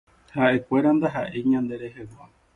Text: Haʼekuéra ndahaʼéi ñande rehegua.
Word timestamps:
Haʼekuéra 0.35 0.89
ndahaʼéi 0.97 1.45
ñande 1.51 1.75
rehegua. 1.81 2.25